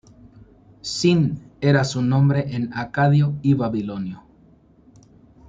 Sin 0.81 1.43
era 1.61 1.83
su 1.83 2.01
nombre 2.01 2.55
en 2.55 2.73
acadio 2.75 3.35
y 3.43 3.53
babilonio. 3.53 4.23